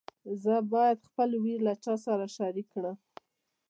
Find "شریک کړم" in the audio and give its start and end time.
2.37-2.97